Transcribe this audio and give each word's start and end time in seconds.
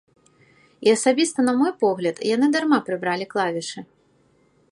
І 0.87 0.93
асабіста 0.95 1.39
на 1.49 1.53
мой 1.59 1.71
погляд, 1.83 2.23
яны 2.35 2.47
дарма 2.57 2.79
прыбралі 2.87 3.25
клавішы. 3.35 3.79